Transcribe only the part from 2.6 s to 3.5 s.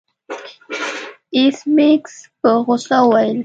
غوسه وویل